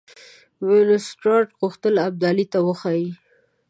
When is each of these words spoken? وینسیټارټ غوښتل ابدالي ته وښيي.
وینسیټارټ 0.67 1.47
غوښتل 1.59 1.95
ابدالي 2.07 2.45
ته 2.53 2.59
وښيي. 2.67 3.09